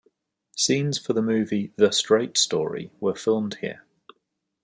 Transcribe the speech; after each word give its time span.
Scenes 0.57 0.97
for 0.97 1.13
the 1.13 1.21
movie 1.21 1.73
"The 1.75 1.91
Straight 1.91 2.35
Story" 2.35 2.91
were 2.99 3.13
filmed 3.13 3.57
here. 3.61 3.85